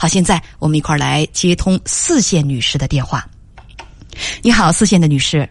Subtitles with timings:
[0.00, 3.22] 好，现在我们一块儿来接通四线女士的电话。
[4.40, 5.46] 你好，四线的女士。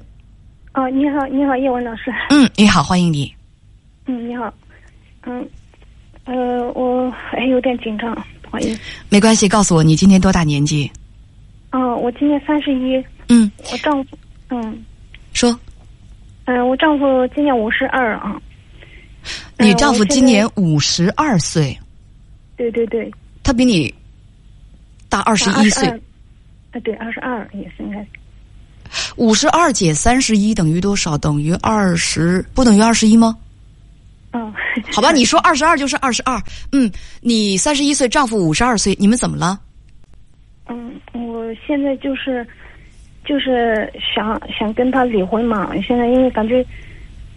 [0.74, 2.12] 哦，你好，你好，叶文老师。
[2.31, 3.31] 嗯，你好，欢迎你。
[4.07, 4.51] 嗯，你好。
[5.27, 5.47] 嗯，
[6.23, 8.79] 呃，我还有点紧张，不好意思。
[9.09, 10.91] 没关系，告诉我你今年多大年纪？
[11.71, 13.05] 哦，我今年三十一。
[13.27, 14.18] 嗯，我丈夫，
[14.50, 14.84] 嗯，
[15.31, 15.55] 说。
[16.45, 17.05] 嗯，我丈夫
[17.36, 18.36] 今年五十二啊。
[19.59, 21.77] 你丈夫今年五十二岁。
[22.57, 23.13] 对对对。
[23.43, 23.93] 他比你
[25.10, 25.88] 大二十一岁。
[26.71, 28.06] 啊，对，二十二也是应该。
[29.18, 31.18] 五十二减三十一等于多少？
[31.18, 32.45] 等于二十？
[32.53, 33.36] 不等于二十一吗？
[34.31, 34.53] 嗯。
[34.94, 36.42] 好吧，你说二十二就是二十二。
[36.72, 36.89] 嗯，
[37.22, 39.59] 你三十一岁，丈夫五十二岁，你们怎么了？
[40.67, 42.47] 嗯，我现在就是。
[43.25, 46.66] 就是想想跟他离婚嘛，现在因为感觉，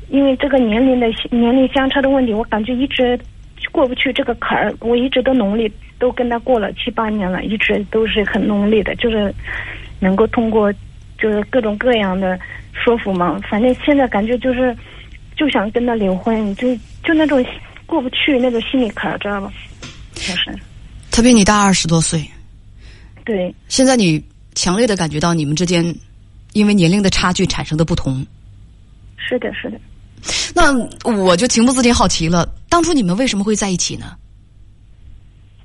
[0.09, 3.19] 因为这个年龄的年龄相差的问题，我感觉一直
[3.71, 4.75] 过不去这个坎儿。
[4.81, 9.33] 我一直都努力，都跟他过了七八年了，一直都是很努力的，就是
[10.01, 10.73] 能够通过
[11.19, 12.39] 就是各种各样的
[12.73, 13.41] 说服嘛。
[13.49, 14.77] 反正现在感觉就是
[15.37, 17.45] 就想跟他离婚，就就那种
[17.87, 19.53] 过不去那种心理坎儿，知道吧？
[20.15, 20.53] 就是。
[21.11, 22.23] 他比你大二十多岁。
[23.25, 23.55] 对。
[23.69, 24.23] 现在你。
[24.55, 25.83] 强烈的感觉到你们之间，
[26.53, 28.23] 因为年龄的差距产生的不同。
[29.17, 29.81] 是的，是的。
[30.55, 30.73] 那
[31.05, 34.07] 我就情不自禁好奇了，当初你们为什么会在一起呢？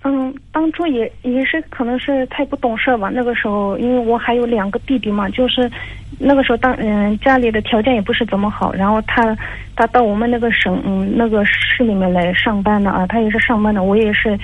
[0.03, 3.09] 嗯，当初也也是可能是太不懂事吧。
[3.13, 5.69] 那个时候，因为我还有两个弟弟嘛，就是
[6.17, 9.37] 那个时候当嗯家里的条件也不是怎么好，然后他
[9.75, 14.37] 他到我们那个省嗯那个市里面来上班的啊，他也是上班的，我也是。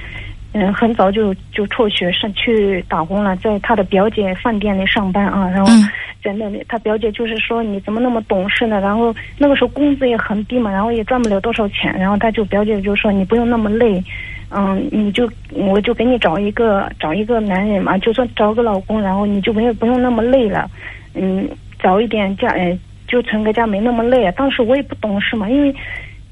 [0.56, 5.72] 嗯，很早就就辍学上去打工了，在他的表姐饭店里上班啊，然后
[6.24, 8.80] 在那里，他表姐就是说你怎么那么懂事呢？
[8.80, 14.04] 然后那个时候工资也很低嘛，然后也赚不了多少钱，然后他就表姐就说你不用那么累，
[14.50, 20.70] 嗯，你就我就给你找一个找一个男人嘛，就说找个老公，然后你就没有不用那么累了，
[21.14, 21.50] 嗯，
[21.82, 24.32] 早一点嫁，哎，就成个家没那么累。
[24.32, 25.76] 当时我也不懂事嘛，因为。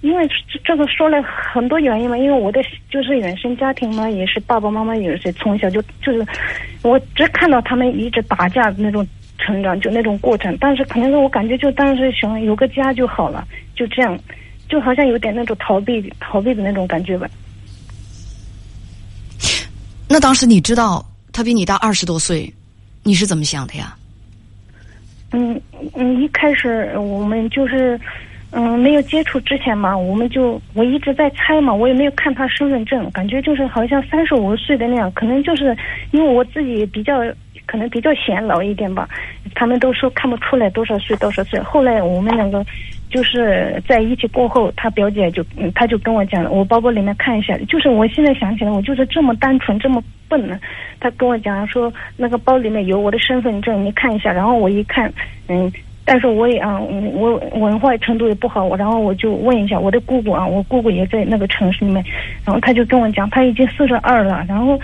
[0.01, 2.59] 因为这这个说了很多原因嘛，因为我的
[2.90, 6.25] 就是原生家庭嘛，也是爸爸妈妈也是从小就就是，
[6.81, 9.07] 我只看到他们一直打架那种
[9.41, 10.56] 成长，就那种过程。
[10.59, 14.18] 但是可能是我感觉就当时想有个家就好了，就这样，
[14.69, 17.28] 就好像有点那种逃避逃避的那种感觉吧。
[20.07, 22.53] 那当时你知道他比你大二十多岁，
[23.03, 23.96] 你是怎么想的呀？
[25.31, 25.59] 嗯
[25.96, 28.00] 嗯，一开始我们就是。
[28.53, 35.74] 嗯，没有接触之前嘛，我们就我一直在猜嘛，我也没有看他身份证，感觉就是好像三十五岁的那样，可能就是
[36.12, 37.24] 因为我自己比较
[37.71, 39.07] 可能比较显老一点吧，
[39.55, 41.57] 他们都说看不出来多少岁多少岁。
[41.61, 42.61] 后来我们两个
[43.09, 45.41] 就是在一起过后，他表姐就
[45.73, 50.59] 他就跟我讲了，我包包里面看一下，就是我现在想起来，我就是这么单纯这么笨呢。
[50.99, 54.33] 他跟我讲说那个包里面有我的身份证，你看一下。
[54.33, 55.09] 然后我一看，
[55.47, 55.71] 嗯。
[56.03, 62.03] 但是我也啊，我文化程度也不好，我然后我就问一下我的姑姑啊，我姑姑也在那个城市里面，
[62.43, 64.77] 然后他就跟我讲，他已经四十二了，然后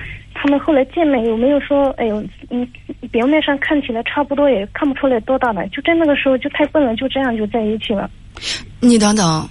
[0.48, 2.66] 他们后来见面有没有说，哎呦，嗯，
[3.12, 8.10] 表面上看起来差不多，也看不出来多大了，就在那个时候就太笨了，就这样就在一起了。
[8.80, 9.50] 你等等，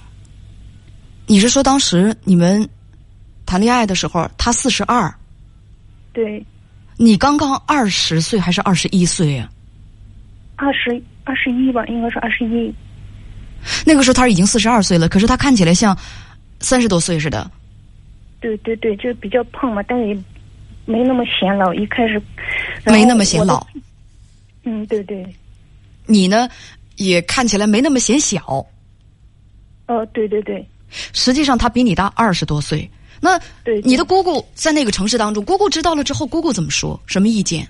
[1.26, 2.66] 你是说当时你们
[3.44, 5.12] 谈恋爱的时候，他四十二？
[6.14, 6.42] 对。
[6.96, 9.46] 你刚刚二十岁还是二十一岁呀？
[10.56, 10.98] 二十。
[11.24, 12.72] 二十一吧，应该是二十一。
[13.84, 15.94] 那个时候他已经四十二岁了，可是他看起来像
[16.60, 17.50] 三十多岁似的。
[18.40, 20.18] 对对对，就比较胖嘛，但是也
[20.86, 21.74] 没那么显老。
[21.74, 22.20] 一开始
[22.86, 23.66] 没那么显老。
[24.64, 25.26] 嗯，对对。
[26.06, 26.48] 你呢，
[26.96, 28.66] 也看起来没那么显小。
[29.86, 30.66] 哦，对对对。
[31.12, 32.88] 实际上他比你大二十多岁。
[33.20, 33.38] 那
[33.82, 36.98] 你的姑姑在那个城市当中，姑姑知道了之后，姑姑怎么说？
[37.06, 37.66] 什么意见？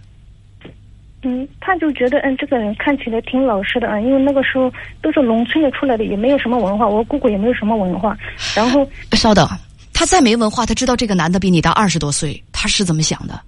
[1.22, 6.86] 嗯，他就觉得，嗯，这个人看起来挺老实的啊，因为那个时候都是农村里出来的，也没有什么文化。
[6.86, 8.16] 我姑姑也没有什么文化。
[8.54, 9.48] 然后，稍等，
[9.96, 13.40] 他再没文化，他知道这个男的比你大二十多岁，他是怎么想的？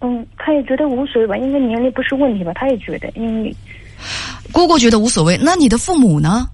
[0.00, 3.54] 嗯，他也觉得无所谓吧，因为年龄不是问题吧，他也觉得，因为
[4.50, 5.38] 姑姑觉得无所谓。
[5.40, 6.48] 那你的父母呢？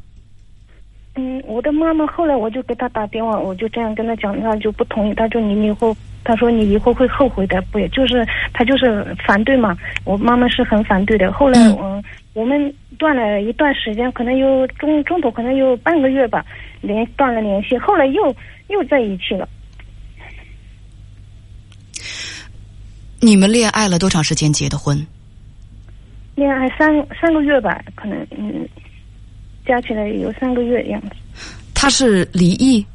[1.14, 5.96] 嗯，我的妈妈后来我就给他打电话，我就这样跟他讲，他就不同意，他说你以后。
[6.24, 9.74] 他说：“你以后会后悔的，不也就是他就是反对嘛？
[10.04, 11.32] 我妈妈是很反对的。
[11.32, 12.02] 后来，嗯，
[12.34, 16.44] 我们断了一段时间，可能有中中途可能有半个月吧，
[16.82, 17.78] 联断了联系。
[17.78, 18.34] 后来又
[18.68, 19.48] 又在一起了。
[23.20, 25.06] 你们恋爱了多长时间结的婚？
[26.36, 26.88] 恋爱三
[27.20, 28.68] 三个月吧，可能嗯，
[29.66, 31.08] 加起来有三个月的样子。
[31.74, 32.86] 他是离异。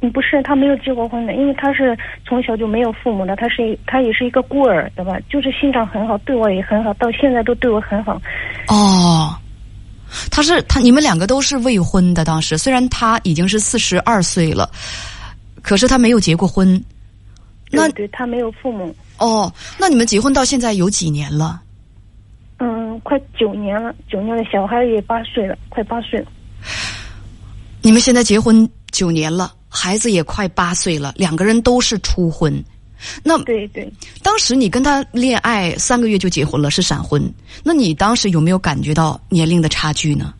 [0.00, 5.18] 嗯，不是，他没有结过婚的，因为他是从小就没有父母的，他是他也是一个孤儿，对吧？
[5.28, 8.22] 就是心肠很好，对我也很好，到现在都对我很好。
[8.68, 9.36] 哦，
[10.30, 14.70] 他是他，你们两个都是未婚的，当时虽然他已经是四十二岁了，
[15.62, 16.82] 可是他没有结过婚。
[17.70, 18.94] 那对他没有父母。
[19.18, 21.60] 哦，那你们结婚到现在有几年了？
[22.58, 26.26] 嗯，快九年了，九年了，小孩也八岁了，快八岁了。
[27.82, 29.54] 你们现在结婚九年了。
[29.70, 32.64] 孩子也快八岁了，两个人都是初婚。
[33.22, 33.90] 那对对，
[34.22, 37.22] 当时你跟他恋爱三个月就结婚了，是闪婚。
[37.64, 40.34] 那你当时有没有感觉到年龄的差距呢？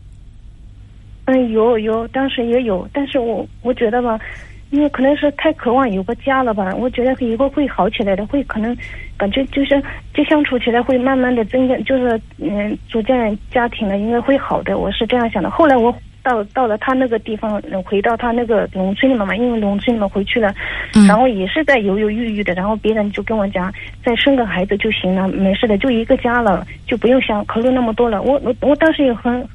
[1.25, 4.19] 嗯，有有，当时也有，但是我我觉得吧，
[4.71, 8.75] 因为可能是太渴望有个家了吧，我觉得以后会好起来的，会可能
[9.17, 9.81] 感觉就是
[10.13, 15.49] 就相处起来会慢慢的增加，就是嗯，组建家庭了，应该会好的，我是这样想的。
[15.49, 15.95] 后来我。
[16.21, 20.53] 到到了他那个地方，回到他那个农村里面嘛，因为农村里面回去了，
[21.07, 23.73] 然后也是在犹犹豫豫的，然后别人就跟我讲，
[24.03, 28.21] 再生个孩子就行了，没事的，就一个家了，就不用想考虑那么多了。
[28.21, 29.47] 我我我当时也很，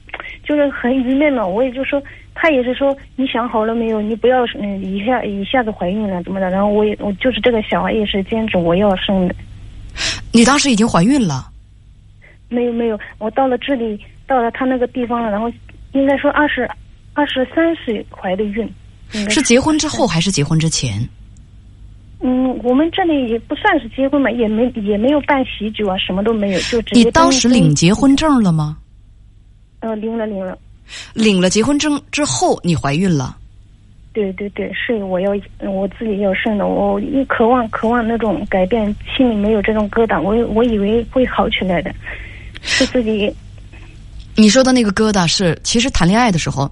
[0.43, 2.03] 就是很郁闷嘛，我也就说，
[2.35, 4.01] 他也是说，你想好了没有？
[4.01, 6.49] 你不要嗯一下一下子怀孕了怎么的？
[6.51, 9.35] 然后我也我就是这个小孩也是坚持我要生的。
[10.33, 11.47] 你当时已经怀孕了？
[12.49, 15.53] 没有没有，我到了这里，到了他那个地方了，然后。
[15.95, 16.69] 应该说二十
[17.15, 18.69] 二十三岁怀的孕，
[19.31, 21.09] 是结婚之后还是结婚之前？
[22.21, 27.05] 嗯，我们这里也不算是结婚嘛，也没也没有办喜酒啊，什么都没有，就直接。
[27.05, 28.77] 你当时领结婚证了吗？
[29.81, 30.59] 呃，领了，领了。
[31.13, 33.37] 领了结婚证之后，你怀孕了？
[34.13, 41.95] 对对对，是我要我自己要生的，我一渴望渴望那种改变，心里没有这种疙瘩，我我以为会好起来的，
[42.63, 43.33] 是自己。
[44.37, 46.71] 你说的那个疙瘩是，其实谈恋爱的时候，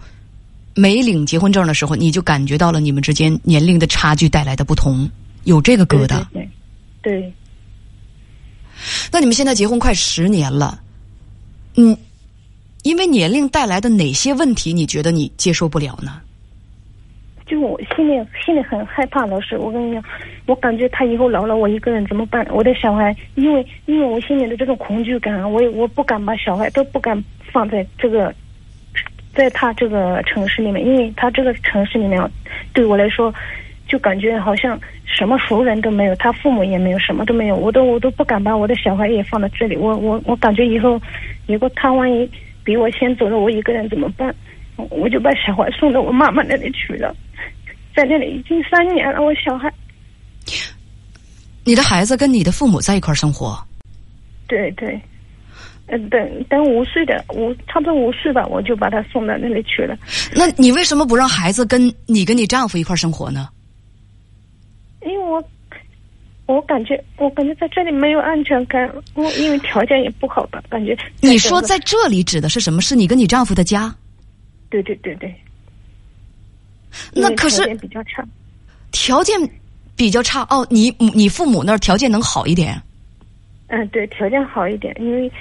[0.74, 5.08] 没领结婚证的时候，你就感觉到了你们之间年龄的差距带来的不同，
[5.44, 6.24] 有这个疙瘩。
[6.32, 6.48] 对，
[7.02, 7.32] 对。
[9.12, 10.80] 那你们现在结婚快十年了，
[11.76, 11.96] 嗯，
[12.82, 16.20] 因为年龄带来的哪些问题，你觉得你接受不了呢？
[17.44, 20.02] 就我心里心里很害怕，老师，我跟你讲，
[20.46, 22.46] 我感觉他以后老了，我一个人怎么办？
[22.50, 27.22] 我的小孩，因为因为我心里的这种恐惧感，我也我不敢把小孩都不敢
[27.52, 28.32] 放在这个，
[29.34, 32.20] 在他这个城市里面，因为他这个城市里面
[32.72, 33.34] 对我来说，
[33.86, 41.00] 就感觉好像什么熟人都没有，他父母也没有，什么都没有，我都我都不敢把我的小孩也放在这里，我我我感觉以后，
[41.46, 42.30] 如果他万一
[42.64, 44.32] 比我先走了，我一个人怎么办？
[44.90, 47.14] 我就把小孩送到我妈妈那里去了。
[47.94, 49.72] 在那里已经三年了，我小孩。
[51.64, 53.56] 你的孩子跟你的父母在一块儿生活？
[54.48, 55.00] 对对，
[55.86, 59.96] 嗯，等等五岁的五，差不多五岁吧，我就把他送到那里去了。
[60.34, 63.48] 那你为什么不让孩子跟你跟你丈夫一块儿生活呢？
[65.02, 65.42] 因为我
[66.46, 70.96] 我感觉我感觉在这里没有安全感，我因为条件也不好吧，感觉。
[71.20, 72.80] 你说在这里指的是什么？
[72.82, 73.94] 是你跟你丈夫的家？
[74.68, 75.32] 对对对对。
[77.12, 78.24] 那可是条件比较差，
[78.90, 79.50] 条件
[79.96, 80.66] 比较差哦。
[80.70, 82.80] 你你父母那儿条件能好一点？
[83.68, 85.32] 嗯，对，条件好一点，因为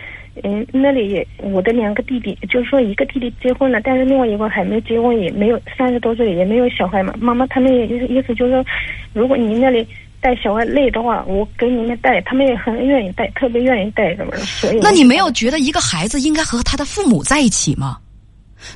[0.44, 7.14] 嗯，那里也我的两个弟弟，就是说一个弟弟结婚了，但是另外一个还没结婚，也没有三十多岁，也没有小孩嘛。
[7.20, 8.66] 妈妈他们也就是意思就是说，
[9.14, 9.86] 如果你那里
[10.22, 17.98] 带小孩累的话，我给你们带，他们也很愿意带，特别愿意带，什么所以那你没有觉得一个孩子应该和他的父母在一起吗？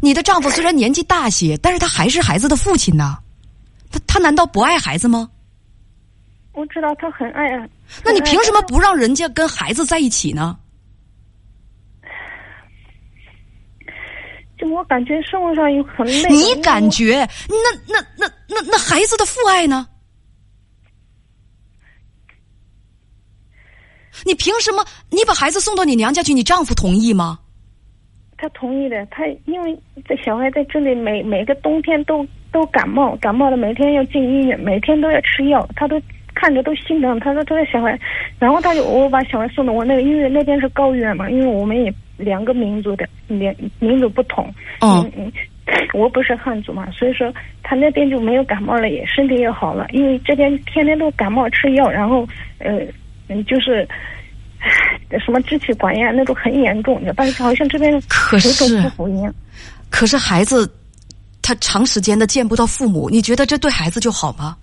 [0.02, 3.20] 你的丈夫虽然年纪大些，但是他还是孩子的父亲呐。
[3.92, 5.30] 他他难道不爱孩子吗？
[6.54, 7.68] 我知道他很爱啊。
[8.04, 10.58] 那你凭什么不让人家跟孩子在一起呢？
[14.58, 16.30] 就我感觉生活上有很累。
[16.30, 19.88] 你感觉那那那那那孩子的父爱呢？
[24.24, 24.86] 你凭什么？
[25.10, 27.38] 你把孩子送到你娘家去，你丈夫同意吗？
[28.38, 36.02] 他同意的，他因为这小孩在这里每每个冬天都都感冒，感冒了每天要进医院，每天都要吃药，他都
[36.34, 37.20] 看着都心疼。
[37.20, 37.98] 他说这个小孩，
[38.38, 44.46] 然后他就我把小孩送到我那个，因为那边是高原嘛，因为我们也两个民族的，两民族不同。
[44.82, 45.32] 嗯嗯，
[45.94, 49.88] 我不是汉族嘛，所以说他那边就没有感冒了，也身体也好了。
[49.92, 52.28] 因为这边天天都感冒吃药，然后
[52.60, 52.82] 呃
[53.30, 53.88] 嗯就是。
[55.12, 59.34] 什么支气管炎那种很严重的，但是好像这边可是不服一样。
[59.90, 60.70] 可是孩子
[61.42, 64.58] 他长时间的见不到父母，你觉得这对孩子就好吗？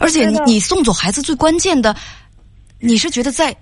[0.00, 1.94] 而且你你送走孩子最关键的，
[2.80, 3.56] 你是觉得在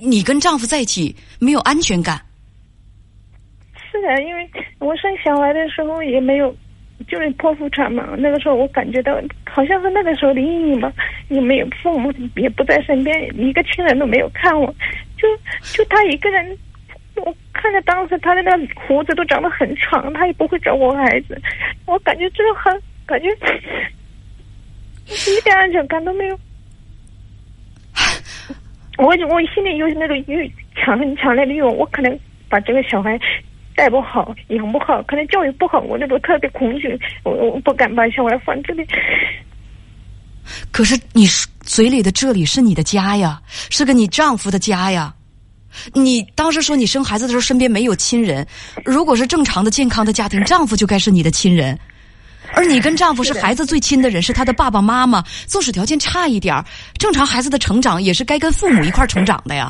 [0.00, 2.20] 你跟丈夫在一起没有安全感？
[3.92, 6.54] 是的，因为我生小孩的时候也没有，
[7.08, 8.14] 就是剖腹产嘛。
[8.18, 10.92] 那个时候我感觉到好像是那个时候的阴影吧，
[11.28, 14.66] 也没有父母也不在身边，一个亲人都没有看我，
[15.16, 15.28] 就
[15.72, 16.58] 就他一个人。
[17.16, 21.40] 我看着当时他的那胡子都长得很长，他也不会找我孩子，
[21.86, 23.28] 我感觉真的很感觉
[25.06, 26.36] 一点安全感都没有。
[28.98, 32.18] 我我心里有那种欲强很强烈的欲望，我可能
[32.48, 33.16] 把这个小孩
[33.74, 38.86] 带不好，养不好，可能教育不好，我那种特别恐惧，我我不敢把小孩放这里。
[40.70, 41.26] 可是你
[41.60, 43.40] 嘴里的这里是你的家呀，
[43.70, 45.14] 是个你丈夫的家呀。
[45.92, 48.46] 你当时说你生孩子的时候身边没有亲人，
[48.84, 51.76] 如果是正常的健康的家庭，丈夫就该是你的亲人，
[52.52, 55.20] 而你跟丈夫是孩子最亲的人，是他的爸爸妈妈。
[55.48, 56.54] 纵使条件差一点
[56.96, 59.68] 正常孩子的成长也是该跟父母一块儿成长的呀。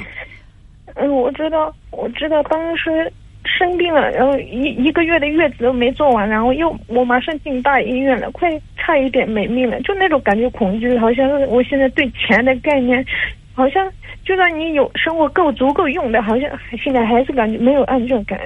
[0.96, 3.10] 嗯，我知道，我知道，当时
[3.44, 13.04] 生病了，然后一一个月的月子都没做完，然后又我马上进大医院了，快差一点没命了，就那种感觉恐惧，好像我现在对钱的概念，
[13.54, 13.90] 好像。
[14.24, 16.48] 就算你有生活够足够用的，好像
[16.82, 18.40] 现在还是感觉没有安全感，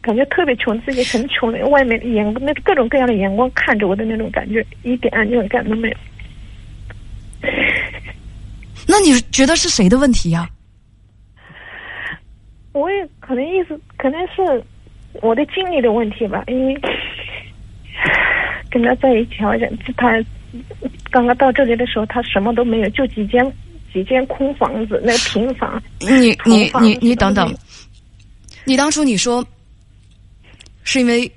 [0.00, 5.96] 感觉特别穷，自己很穷的，外面眼那各种各样的眼光看着我的那种感觉，一点安全感都没有。
[8.88, 10.48] 那你觉得是谁的问题呀？
[12.74, 14.62] 我也可能意思可能是
[15.22, 16.78] 我的经历的问题吧，因为
[18.70, 20.22] 跟他在一起，好像他
[21.10, 23.50] 刚刚到这里的时候，他什么都没有，就几间。
[23.92, 25.80] 几间空房子，那个平房。
[26.00, 27.56] 你 你你你等等，
[28.64, 29.46] 你当初你说
[30.82, 31.30] 是因为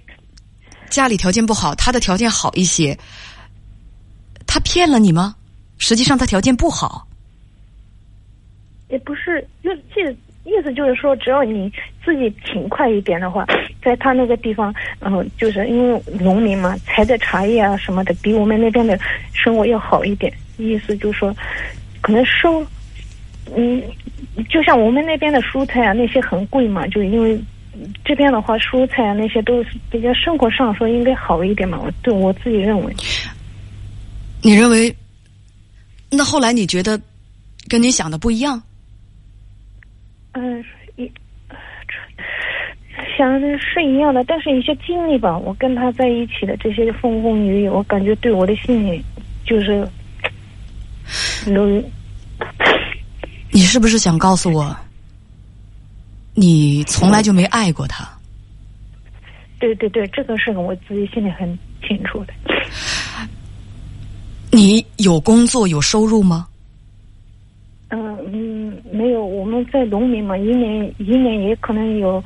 [0.90, 2.98] 家里条件不好，他的条件好一些，
[4.48, 5.36] 他骗了你吗？
[5.78, 7.08] 实际上他条件不好。
[8.90, 10.12] 也不是，就这
[10.48, 11.72] 意思就是说，只要你
[12.04, 13.46] 自己勤快一点的话，
[13.84, 18.98] 在他那个地方，然后就是因为农民嘛，采的茶叶啊什么的，比我们那边的
[19.34, 20.34] 生活要好一点。
[20.58, 21.36] 意思就是说。
[22.00, 22.66] 可能收，
[23.54, 23.84] 嗯，
[24.50, 27.38] 就像我们那边的蔬菜啊，那些很贵嘛，就因为
[28.06, 31.78] 这边的话，蔬菜啊那些都是比较生活上说应该好一点嘛。
[31.84, 32.96] 我对我自己认为，
[34.44, 34.96] 你认为？
[36.10, 37.02] 那后来你觉得
[37.68, 38.62] 跟你想的不一样？
[40.40, 40.64] 嗯，
[40.98, 41.12] 一
[43.18, 49.04] 想的是一样的，但是一些经历吧，我跟他在一起的这些风风雨雨，我感觉对我的心里
[49.44, 49.88] 就是
[51.48, 51.84] 有。
[53.50, 54.78] 你是不是想告诉我，
[56.36, 58.08] 你从来就没爱过他？
[59.58, 62.34] 对对对，这个事我自己心里很清楚的。
[64.52, 66.48] 你有工作有收入吗？
[68.98, 69.24] 没有。
[69.24, 72.24] 我们在农民嘛，一年一年也可能有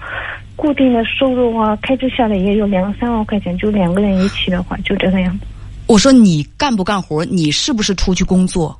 [0.55, 5.45] 固定的收入啊，开支下来也有两三万块钱，就两个人一起的话，就这个样子。
[5.87, 7.25] 我说你干不干活？
[7.25, 8.75] 你是不是出去工作？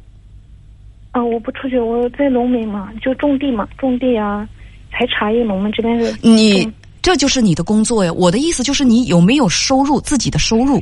[1.11, 4.47] 啊，我不出去，我在农民嘛，就种地嘛，种地啊，
[4.91, 5.53] 采茶叶嘛。
[5.53, 6.15] 我们这边是。
[6.21, 6.71] 你
[7.01, 8.13] 这就是你的工作呀？
[8.13, 9.99] 我的意思就是你有没有收入？
[9.99, 10.81] 自己的收入？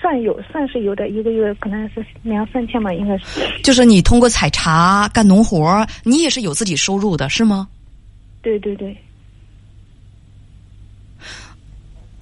[0.00, 3.40] 算有，算是有的，一个月可能是两三千吧，应该是。
[3.62, 7.68] 就是你通过采茶干农活，你也是有自己收入的，是吗？
[8.40, 8.96] 对对对。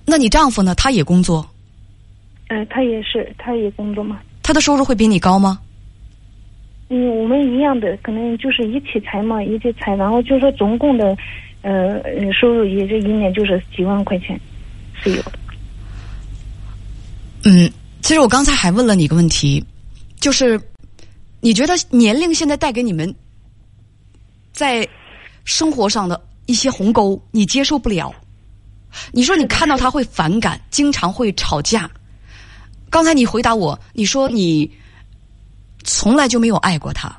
[0.04, 0.74] 那你丈夫呢？
[0.74, 1.48] 他也工作？
[2.48, 4.20] 嗯，他也是，他也工作嘛。
[4.42, 5.60] 他的收入会比你高吗？
[6.88, 11.16] 嗯，我们一样的，可能就是一起采嘛，一起采，然后就说总共的，
[11.62, 14.38] 呃，收入也就一年就是几万块钱，
[15.00, 15.38] 是有的。
[17.44, 19.64] 嗯，其实我刚才还问了你一个问题，
[20.20, 20.60] 就是
[21.40, 23.14] 你觉得年龄现在带给你们
[24.52, 24.86] 在
[25.44, 28.14] 生活上的一些鸿沟，你接受不了？
[29.12, 31.90] 你说你看到他会反感，经常会吵架。
[32.90, 34.70] 刚才你回答我，你说你。
[35.82, 37.10] 从来就没有爱过他，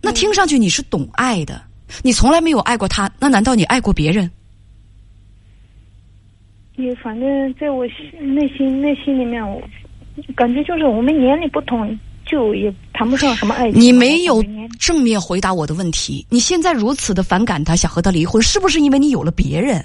[0.00, 1.60] 那听上去你是懂爱的。
[2.02, 4.28] 你从来没有爱过他，那难道你爱过别人？
[6.78, 9.60] 也反正在我心内心内心里面，我
[10.34, 13.80] 感觉就是我们年龄不同，就也谈不上什么爱情。
[13.80, 14.42] 你没有
[14.78, 16.24] 正面回答我的问题。
[16.30, 19.84] 你现在如此的反感他，想和他离婚，是不是因为你有了别人？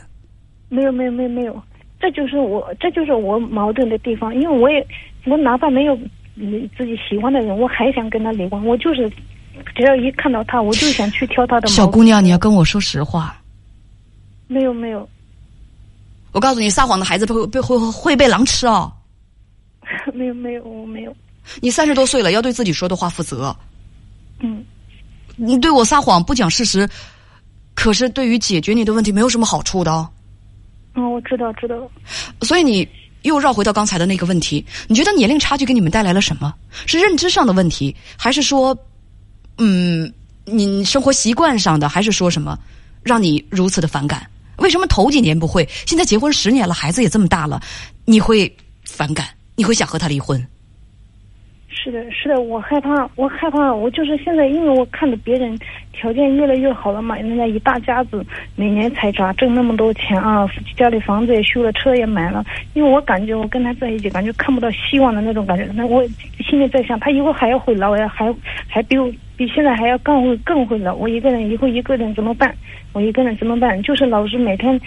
[0.70, 1.62] 没有没有没有没有，
[2.00, 4.86] 这就是我这就是我矛盾的地方，因为我也
[5.26, 5.98] 我哪怕没有。
[6.36, 8.66] 你自己喜欢的人，我还想跟他离婚。
[8.66, 9.08] 我就是，
[9.76, 11.68] 只要一看到他，我就想去挑他的。
[11.68, 13.40] 小姑娘，你要跟我说实话。
[14.48, 15.08] 没有没有。
[16.34, 18.92] 我告诉你，撒谎的孩子会被会会被狼吃哦。
[20.14, 21.16] 没 有没有，我没有。
[21.62, 23.56] 你三十多岁了，要对自己说的话负责。
[24.40, 24.64] 嗯。
[25.36, 26.88] 你对我撒谎不讲事实，
[27.74, 30.10] 可是对于解决你的问题没有什么好处的哦。
[30.96, 31.76] 嗯，我知道，知道。
[32.42, 32.88] 所以你
[33.24, 36.54] 又绕回到刚才的那个问题，你觉得年龄差距给你们带来了什么？
[36.86, 38.78] 是认知上的问题，还是说，
[39.58, 40.12] 嗯，
[40.46, 42.58] 你生活习惯上的，还是说什么
[43.02, 44.26] 让你如此的反感？
[44.58, 45.68] 为什么头几年不会？
[45.86, 47.60] 现在结婚十年了，孩子也这么大了，
[48.06, 48.52] 你会
[48.86, 49.26] 反感？
[49.56, 50.46] 你会想和他离婚？
[51.70, 55.58] 是的，是的，我害怕，我害怕，我就是现在，因为我看着别人
[55.92, 62.46] 条件越来越好了嘛，人家一大家子每年财产挣那么多钱啊，家里房子也修了，车也买了。
[62.74, 65.66] 因为我感觉我跟他在一起，感觉看不到希望的那种感觉。
[65.74, 66.02] 那我
[66.48, 68.34] 心里在想，他以后还要会老呀，还
[68.68, 70.96] 还比我比现在还要更会更会老。
[70.96, 72.56] 我一个人以后一个人怎么办？
[72.94, 73.82] 我一个人怎么办？
[73.84, 74.80] 就是老是每天，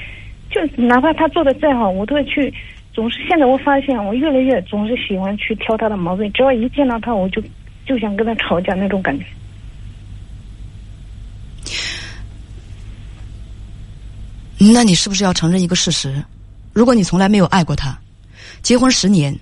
[0.50, 2.52] 就哪怕他做的再好，我都会去。
[2.94, 6.32] 总是现在我发现，我越来越总是喜欢去挑他的毛病。
[6.32, 7.42] 只要一见到他，我就
[7.84, 9.26] 就想跟他吵架那种感觉。
[14.58, 16.24] 那你是不是要承认一个事实？
[16.72, 17.98] 如果你从来没有爱过他，
[18.62, 19.38] 结婚十年，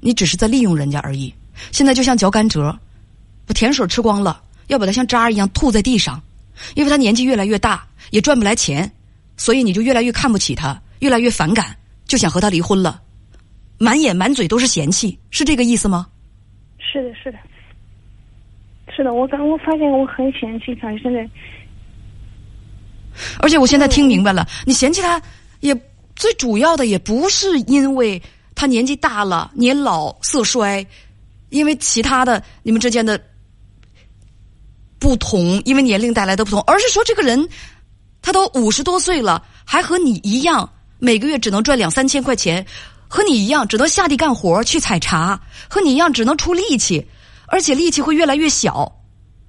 [0.00, 1.34] 你只是在利用人家而已。
[1.72, 2.74] 现在就像嚼甘蔗，
[3.46, 6.22] 把甜水吃光了，要把它像渣一样吐在地上。
[6.74, 8.90] 因为他年纪越来越大，也赚不来钱，
[9.36, 11.76] 所以你就越来越看不起他，越来越反感。
[12.06, 13.00] 就想和他离婚了，
[13.78, 16.08] 满眼满嘴都是嫌弃，是这个意思吗？
[16.78, 17.38] 是的，是的，
[18.90, 21.30] 是的，我刚我发现我很嫌弃他，现在，
[23.38, 25.22] 而且我现在听明白了，你嫌弃他
[25.60, 25.72] 也
[26.16, 28.20] 最主要的也不是因为
[28.56, 30.84] 他年纪大了、年老色衰，
[31.50, 33.22] 因为其他的你们之间的
[35.00, 37.48] 不同，因为年龄带来的不同，而是说这个人
[38.22, 40.70] 他都五十多岁了，还和你一样。
[40.98, 42.64] 每个月只能赚两三千块钱，
[43.08, 47.04] 和你一样只能下地干活去采茶，和你一样只能出力气，
[47.48, 49.00] 而且力气会越来越小。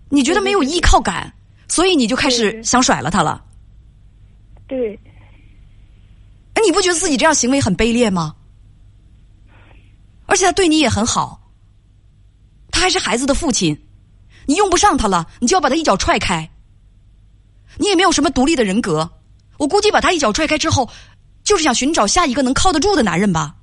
[0.07, 1.33] 你觉得没有依靠感，
[1.67, 3.43] 所以你就开始想甩了他了。
[4.67, 4.97] 对。
[6.53, 8.33] 哎，你不觉得自己这样行为很卑劣吗？
[10.25, 11.51] 而且他对你也很好，
[12.71, 13.77] 他还是孩子的父亲，
[14.45, 16.49] 你用不上他了，你就要把他一脚踹开。
[17.77, 19.09] 你也没有什么独立的人格，
[19.57, 20.89] 我估计把他一脚踹开之后。
[21.43, 23.55] 就是想寻找下一个能靠得住的男人吧，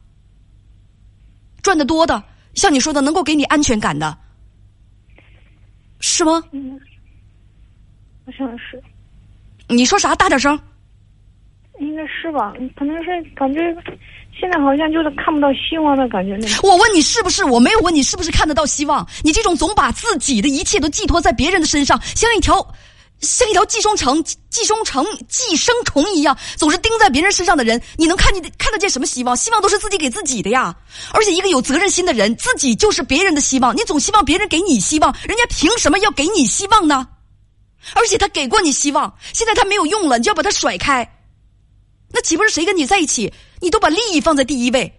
[1.63, 4.19] 赚得多的，像你说的，能够给你安全感的，
[6.01, 6.43] 是吗？
[6.51, 6.79] 嗯，
[8.27, 8.83] 好像是。
[9.69, 10.13] 你说啥？
[10.17, 10.59] 大点声。
[11.79, 12.53] 应该是吧？
[12.77, 13.61] 可能是感觉
[14.39, 16.39] 现在好像就是看不到希望的感觉。
[16.63, 17.45] 我问你是不是？
[17.45, 19.07] 我没有问你是不是看得到希望。
[19.23, 22.75] 你这种总把自己的一切都寄托在别人的身上，像一条。
[23.21, 29.37] 像一条寄生虫、寄生虫、寄生虫一样，总是盯在别人身上的人，你能看见看得见什么希望？
[29.37, 30.73] 希望都是自己给自己的呀。
[31.13, 33.77] 而且，一个有责任心的人，自己就是别人的希望。
[33.77, 37.09] 你总希望别人给你希望，人家凭什么要给你希望呢？
[37.97, 41.21] 而且他给过你希望，现在他没有用了，你就要把他甩开，
[42.13, 44.93] 那岂不是谁跟你在一起，你都把利益放在第一位？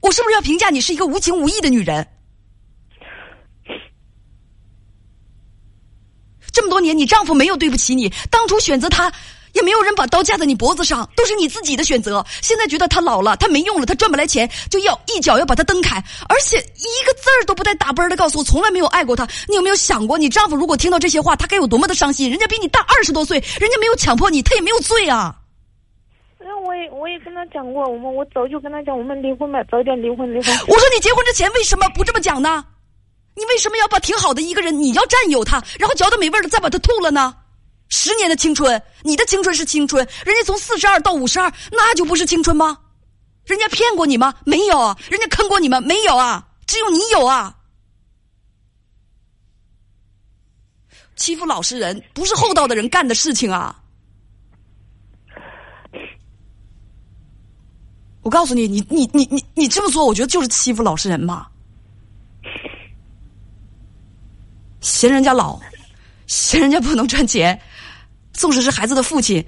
[0.00, 2.06] 我是不是要评价你是一个无情无义的女人？
[6.52, 8.12] 这么多年，你丈夫没有对不起你。
[8.30, 9.12] 当初选择他，
[9.54, 12.24] 也没有人把刀架在你脖子上，都是你自己的选择。
[12.42, 15.96] 现在觉得他老了，他没用了，他赚不来钱，就要一脚要把他蹬开，
[16.28, 19.26] 而且一个字儿都不带打啵的告诉我，从来没有爱过他。
[19.48, 22.30] 你有没有想过，你丈夫如果听到这些话，他该有多么的伤心？
[22.30, 25.40] 人家比你大二十多岁，人家没有强迫你，他也没有罪啊。
[26.46, 30.54] 那我也我也跟他讲过，我们我早就跟他讲，我们离婚吧，早点离婚离婚。
[30.68, 32.62] 我说你结婚之前为什么不这么讲呢？
[33.34, 37.34] 你为什么要把挺好的一个人，你要占有他，然后嚼到没味的再把他吐了呢？
[37.88, 42.78] 十年的青春，你的青春是青春，人家从四十二到五十二，那就不是青春吗？
[43.46, 44.34] 人家骗过你吗？
[44.44, 45.80] 没有，人家坑过你吗？
[45.80, 47.56] 没有啊，只有你有啊。
[51.16, 53.80] 欺负老实人，不是厚道的人干的事情啊！
[58.24, 61.46] 我告诉你，你你你你你这么做，我觉得就是欺负老实人嘛。
[64.80, 65.60] 嫌人家老，
[66.26, 67.60] 嫌人家不能赚钱，
[68.32, 69.46] 纵使是孩子的父亲，也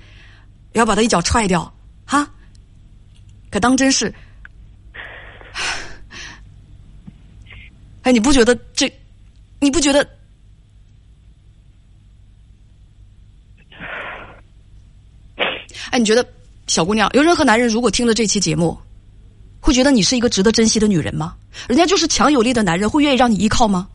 [0.74, 2.30] 要把他一脚踹掉，哈！
[3.50, 4.14] 可当真是，
[8.02, 8.92] 哎，你不觉得这？
[9.58, 10.06] 你不觉得？
[15.90, 16.28] 哎，你觉得
[16.66, 18.76] 小姑娘，有任何男人如果听了这期节目，
[19.60, 21.34] 会觉得你是一个值得珍惜的女人吗？
[21.68, 23.88] 人家就是强有力的男人，会愿意让你依靠吗？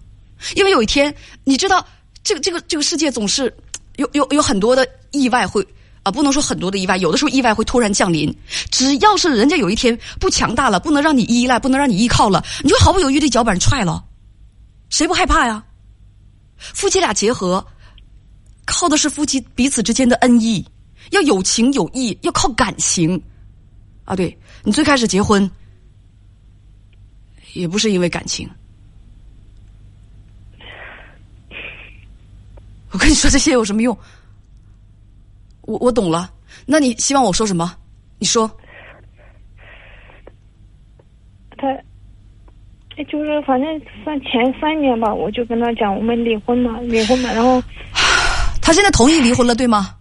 [0.55, 1.85] 因为有一天，你知道，
[2.23, 3.53] 这个这个这个世界总是
[3.97, 5.65] 有有有很多的意外会
[6.03, 8.33] 啊，不能说很多的意外，有的时候意外会突然降临。
[8.71, 14.03] 只要是人家有一天不强大了，不能让你依赖，不能让你依靠了，你就毫不犹豫的脚板踹了，
[14.89, 15.63] 谁不害怕呀？
[16.57, 17.65] 夫妻俩结合，
[18.65, 20.65] 靠的是夫妻彼此之间的恩义，
[21.11, 23.21] 要有情有义，要靠感情。
[24.03, 25.49] 啊，对你最开始结婚
[27.53, 28.49] 也不是因为感情。
[32.91, 33.97] 我跟你说这些有什么用？
[35.61, 36.29] 我我懂了，
[36.65, 37.73] 那你希望我说什么？
[38.19, 38.49] 你说。
[41.57, 41.73] 他，
[43.03, 47.63] 就是反正三前三年吧，我就跟他讲我们离婚嘛，离婚嘛，然后
[48.61, 49.95] 他现在同意离婚了，对吗？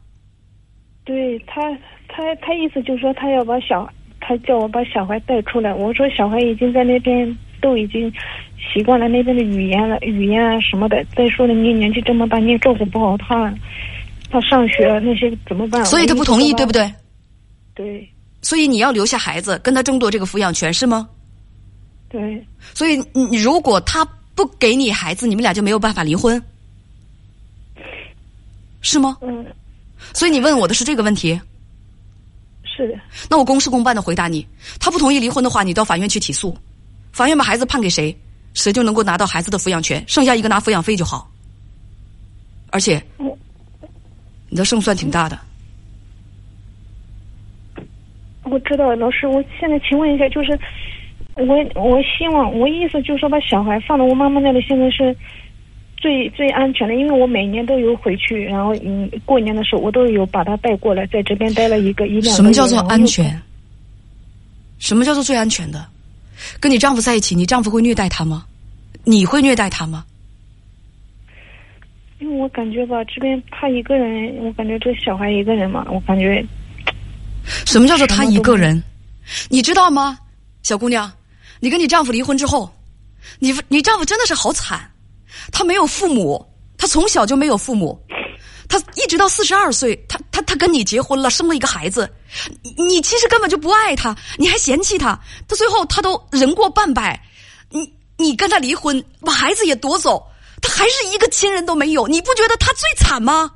[1.30, 1.60] 对他，
[2.08, 3.88] 他他意思就是说他要把小，
[4.20, 5.72] 他叫我把小孩带出来。
[5.72, 8.12] 我说小孩已经在那边都已经
[8.72, 11.04] 习惯了那边的语言了，语言啊什么的。
[11.14, 13.54] 再说了，你年纪这么大，你也照顾不好他，
[14.28, 15.84] 他上学那些怎么办？
[15.84, 16.92] 所以他不同意，对不对？
[17.74, 18.08] 对。
[18.42, 21.08] 所以你要留下孩子，跟他争夺这个抚养权，是吗？
[22.08, 22.44] 对。
[22.74, 26.42] 所以你如果他不给你孩子，你们俩就没有办法离婚，
[28.80, 29.16] 是吗？
[29.20, 29.46] 嗯。
[30.12, 31.40] 所以你问我的是这个问题，
[32.64, 32.98] 是的。
[33.28, 34.46] 那我公事公办的回答你，
[34.78, 36.56] 他不同意离婚的话，你到法院去起诉，
[37.12, 38.16] 法院把孩子判给谁，
[38.54, 41.30] 谁就能够拿到孩子的抚养权，剩下一个拿抚养费就好。
[42.70, 43.02] 而且，
[44.48, 45.38] 你的胜算挺大的。
[48.44, 50.58] 我知道，老师，我现在请问一下，就是
[51.36, 55.16] 我我希望我意思就是说把小孩放到我妈妈那里，现在是。
[56.00, 62.34] 最最安全的，因为我每年都有回去，然后嗯，过年的时候我都有把他带过来，在这边待了一个一两。
[62.34, 63.40] 什么叫做安全？
[64.78, 65.86] 什么叫做最安全的？
[66.58, 68.46] 跟你丈夫在一起，你丈夫会虐待他吗？
[69.04, 70.04] 你会虐待他吗？
[72.18, 76.44] 因为我感觉吧，这边他一个人，我感觉这小孩一个人嘛，我感觉。
[77.66, 78.82] 什么叫做他一个人？
[79.48, 80.18] 你知道吗，
[80.62, 81.12] 小姑娘？
[81.60, 82.74] 你跟你丈夫离婚之后，
[83.38, 84.89] 你你丈夫真的是好惨。
[85.52, 86.44] 他没有父母，
[86.76, 87.98] 他从小就没有父母，
[88.68, 92.10] 他一直到四十二岁，他他他跟你结婚了，生了一个孩子，
[92.76, 97.20] 你其实根本就不爱他，你还嫌弃他，到最后他都人过半百，
[97.70, 100.26] 你你跟他离婚，把孩子也夺走，
[100.60, 103.50] 他还是一个亲人都没有，你不觉得他最惨吗？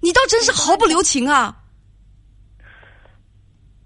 [0.00, 1.57] 你倒真是毫不留情啊！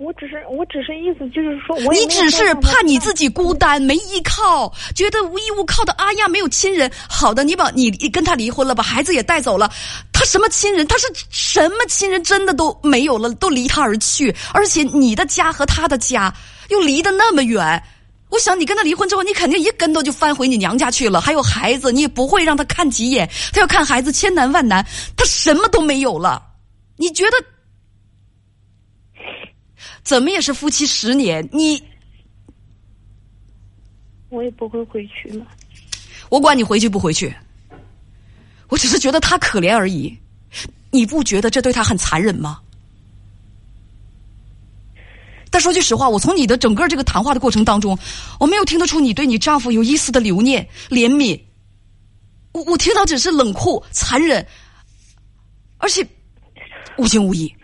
[0.03, 6.91] 我只是，我只是意思就是说，你只是怕你自己孤单没依靠，觉得无依无靠的阿亚没有亲人。
[7.09, 9.71] 好的，你把你跟他离婚了，把孩子也带走了，
[10.13, 10.85] 他什么亲人？
[10.89, 12.23] 他是什么亲人？
[12.25, 14.35] 真的都没有了，都离他而去。
[14.53, 16.35] 而且你的家和他的家
[16.69, 17.81] 又离得那么远，
[18.29, 21.21] 我想你跟他离婚之后，你肯定一跟头就翻回你娘家去了。
[21.21, 23.31] 还有孩子，你也不会让他看几眼。
[23.53, 24.85] 他要看孩子，千难万难，
[25.17, 26.43] 他什么都没有了。
[26.97, 27.37] 你觉得？
[30.03, 31.83] 怎么也是夫妻十年，你
[34.29, 35.47] 我也不会回去了。
[36.29, 37.35] 我管你回去不回去，
[38.69, 40.17] 我只是觉得他可怜而已。
[40.91, 42.61] 你不觉得这对他很残忍吗？
[45.51, 47.99] 但说句实话，我从你的整个这个谈话的过程当中，
[48.41, 51.39] 我没有听得出你对你丈夫有一丝的留念、怜悯。
[52.53, 54.47] 我我听到只是冷酷、残忍，
[55.79, 56.07] 而且
[56.97, 57.55] 无情无义。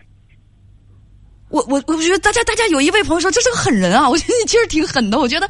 [1.49, 5.19] 我我我觉得大家大家有一位朋友说这是个狠人啊，我觉得你其实挺狠的。
[5.19, 5.49] 我觉得，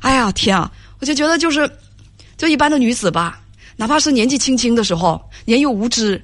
[0.00, 1.70] 哎呀天啊，我就觉得就是，
[2.36, 3.40] 就一般的女子吧，
[3.76, 6.22] 哪怕是年纪轻轻的时候，年幼无知，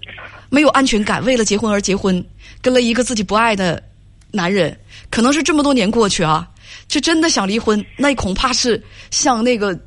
[0.48, 2.24] 没有安全感，为了结婚而结婚，
[2.62, 3.82] 跟了一个自己不爱的
[4.30, 4.74] 男人，
[5.10, 6.48] 可能是这么多年过去啊，
[6.88, 9.78] 这真的想离婚，那恐怕是像那个，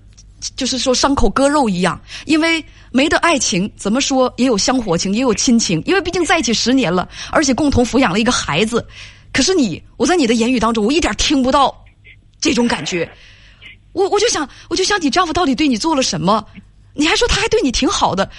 [0.56, 8.86] 就是说伤口割肉一样，因为没得爱情，怎么说也有香火情，也有亲情，因为毕竟在一起十年了，而且共同抚养了一个孩子。
[9.34, 11.84] 可是你，我在你的言语当中，我一点听不到
[12.39, 13.12] 这种感觉。
[13.91, 16.46] 我我就想，我就想，你丈夫到底对你做了什么？
[16.93, 18.30] 你还说他还对你挺好的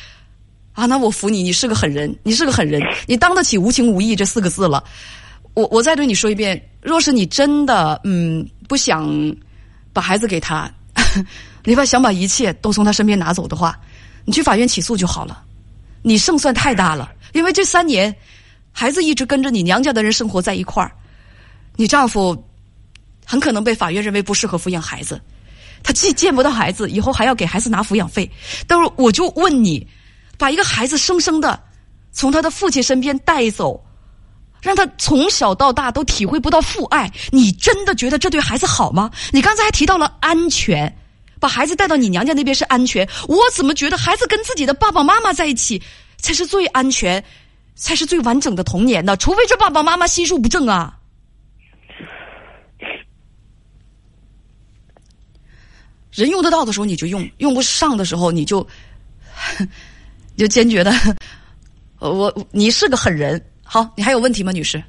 [0.73, 0.87] 啊？
[0.87, 4.83] 那我服你，你是个狠人，你是个狠人，你当得起无情无义这四个字了。
[5.55, 9.35] 我我再对你说一遍，若是你真的嗯不想
[9.93, 10.73] 把孩子给他，
[11.65, 13.77] 你把想把一切都从他身边拿走的话，
[14.25, 15.43] 你去法院起诉就好了。
[16.03, 18.15] 你胜算太大了，因为这三年。
[18.77, 20.91] 孩子一直跟着你娘家的人生活在一块儿，
[21.77, 22.37] 你丈夫
[23.25, 25.19] 很可能被法院认为不适合抚养孩子，
[25.81, 28.29] 他既见不到孩子，以后还要给孩子拿抚养费。
[28.67, 29.87] 但是我就问你，
[30.37, 31.63] 把一个孩子生生的
[32.11, 33.81] 从他的父亲身边带走，
[34.61, 39.09] 让他从小到大都体会不到父爱，你真的觉得这对孩子好吗？
[39.31, 40.93] 你刚才还提到了安全，
[41.39, 45.81] 把孩子带到你娘家那边是安全，我怎么觉得孩子跟自己的爸爸妈妈在一起
[46.19, 47.25] 才是最安全？
[47.75, 50.99] 才是最完整的童年呢除非这爸爸妈妈心术不正啊。
[56.13, 58.67] 人用得到的时候你就用用不上的时候你就
[59.59, 60.93] 你就坚决的
[61.99, 63.43] 我你是个狠人。
[63.67, 64.81] 好你还有问题吗女士？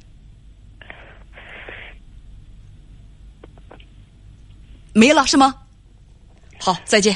[4.93, 5.55] 没了是吗？
[6.59, 7.15] 好再见。